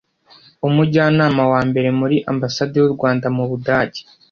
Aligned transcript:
Umujyanama 0.67 1.43
wa 1.51 1.61
Mbere 1.69 1.89
muri 1.99 2.15
Ambasade 2.31 2.73
y’u 2.79 2.93
Rwanda 2.95 3.27
mu 3.35 3.43
Budage 3.49 4.01